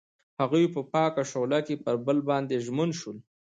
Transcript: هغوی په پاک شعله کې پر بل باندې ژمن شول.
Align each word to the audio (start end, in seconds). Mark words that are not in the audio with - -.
هغوی 0.39 0.65
په 0.75 0.81
پاک 0.93 1.13
شعله 1.31 1.59
کې 1.67 1.75
پر 1.83 1.95
بل 2.05 2.17
باندې 2.29 2.55
ژمن 2.65 2.89
شول. 2.99 3.17